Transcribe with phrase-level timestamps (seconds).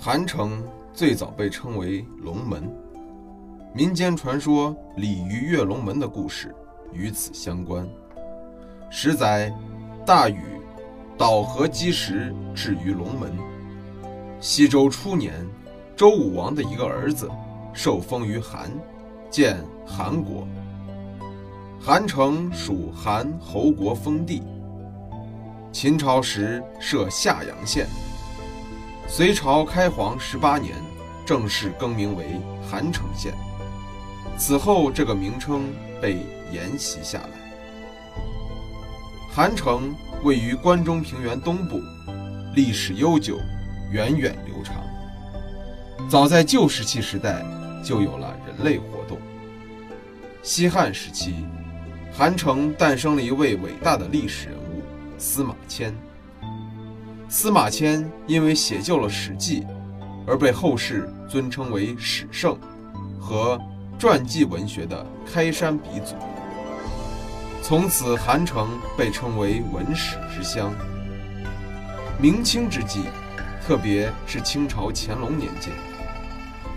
[0.00, 0.62] 韩城
[0.94, 2.62] 最早被称为龙门，
[3.74, 6.54] 民间传说鲤鱼跃龙门的故事
[6.92, 7.86] 与此相关。
[8.90, 9.52] 十载，
[10.06, 10.40] 大禹
[11.18, 13.36] 导河积石，至于龙门。
[14.40, 15.44] 西周初年，
[15.96, 17.28] 周武王的一个儿子
[17.74, 18.70] 受封于韩，
[19.28, 20.46] 建韩国。
[21.80, 24.44] 韩城属韩侯国封地。
[25.72, 27.88] 秦朝时设夏阳县。
[29.10, 30.76] 隋朝开皇十八年，
[31.24, 32.38] 正式更名为
[32.70, 33.32] 韩城县。
[34.36, 36.18] 此后，这个名称被
[36.52, 37.30] 沿袭下来。
[39.32, 41.80] 韩城位于关中平原东部，
[42.54, 43.38] 历史悠久，
[43.90, 44.76] 源远流长。
[46.08, 47.42] 早在旧石器时代，
[47.82, 49.18] 就有了人类活动。
[50.42, 51.46] 西汉时期，
[52.12, 54.82] 韩城诞生了一位伟大的历史人物——
[55.16, 55.94] 司马迁。
[57.30, 59.60] 司马迁因为写就了《史记》，
[60.26, 62.58] 而被后世尊称为史圣
[63.20, 63.60] 和
[63.98, 66.14] 传记文学的开山鼻祖。
[67.62, 70.72] 从此，韩城被称为文史之乡。
[72.18, 73.02] 明清之际，
[73.62, 75.70] 特别是清朝乾隆年间，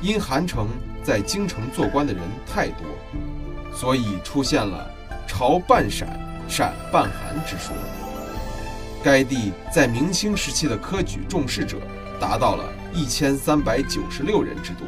[0.01, 0.67] 因韩城
[1.01, 2.85] 在京城做官的人太多，
[3.73, 4.85] 所以出现了
[5.25, 7.73] “朝半陕，陕半韩”之说。
[9.03, 11.77] 该地在明清时期的科举中试者
[12.19, 14.87] 达到了一千三百九十六人之多，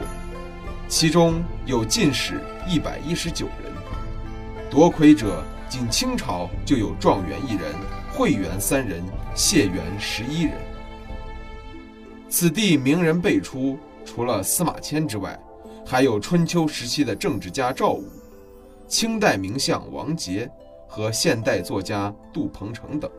[0.88, 3.74] 其中有进士一百一十九人，
[4.70, 7.74] 夺魁者仅清朝就有状元一人、
[8.12, 9.04] 会员三人、
[9.34, 10.54] 解元十一人。
[12.30, 15.40] 此地名人辈出，除了司马迁之外，
[15.86, 18.06] 还有春秋时期的政治家赵武、
[18.88, 20.50] 清代名相王杰
[20.88, 23.10] 和现代作家杜鹏程等。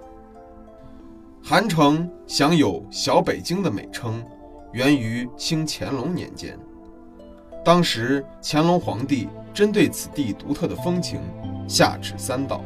[1.46, 4.24] 韩城享有“小北京”的美称，
[4.72, 6.58] 源于清乾隆年间。
[7.62, 11.20] 当时乾隆皇帝针对此地独特的风情，
[11.68, 12.64] 下旨三道：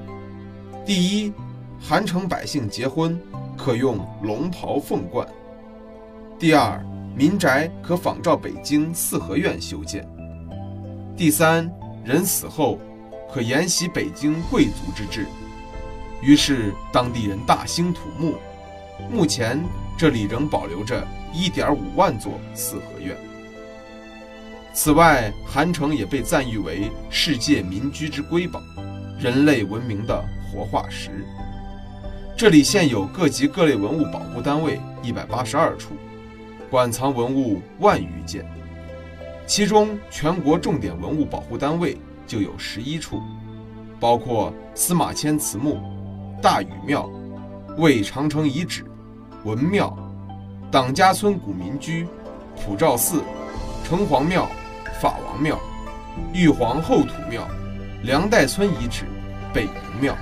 [0.87, 1.33] 第一，
[1.81, 3.21] 韩城百姓结婚
[3.57, 5.27] 可用龙袍凤冠；
[6.39, 6.81] 第二，
[7.17, 10.05] 民宅可仿照北京四合院修建；
[11.17, 11.69] 第三，
[12.05, 12.79] 人死后
[13.29, 15.27] 可沿袭北京贵族之制。
[16.23, 18.37] 于是当地人大兴土木。
[19.11, 19.63] 目前
[19.97, 23.17] 这里仍保留着1.5万座四合院。
[24.75, 28.63] 此外，韩城也被赞誉为世界民居之瑰宝，
[29.19, 31.11] 人类文明的活化石。
[32.37, 35.95] 这里现有各级各类文物保护单位182处，
[36.71, 38.47] 馆藏文物万余件，
[39.47, 43.21] 其中全国重点文物保护单位就有11处，
[43.99, 45.81] 包括司马迁祠墓、
[46.41, 47.11] 大禹庙。
[47.77, 48.85] 魏长城遗址、
[49.49, 49.97] 文庙、
[50.71, 52.07] 党家村古民居、
[52.55, 53.23] 普照寺、
[53.83, 54.47] 城隍庙、
[55.01, 55.59] 法王庙、
[56.35, 57.49] 玉皇后土庙、
[58.03, 59.07] 梁代村遗址、
[59.55, 59.71] 北营
[60.03, 60.15] 庙。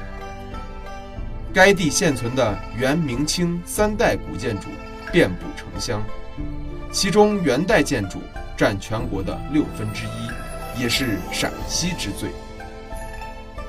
[1.52, 4.68] 该地现存的元、明清三代古建筑
[5.10, 6.00] 遍布城乡，
[6.92, 8.20] 其中元代建筑
[8.56, 12.30] 占全国的六分之一，也是陕西之最。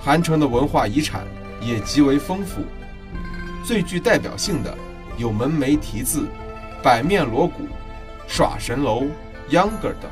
[0.03, 1.25] 韩城的文化遗产
[1.59, 2.61] 也极为丰富。
[3.65, 4.77] 最具代表性的
[5.17, 6.27] 有门楣题字、
[6.83, 7.63] 百面锣鼓、
[8.27, 9.05] 耍神楼、
[9.49, 10.11] 秧歌等。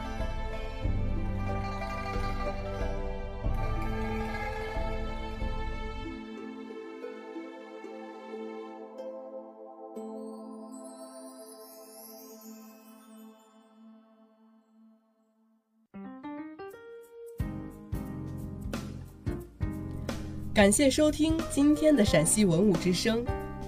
[20.52, 23.24] 感谢收听今天的陕西文物之声。